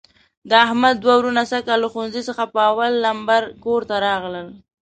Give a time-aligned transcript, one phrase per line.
[0.49, 4.47] د احمد دوه وروڼه سږ کال له ښوونځي څخه په اول لمبر کورته راغلل.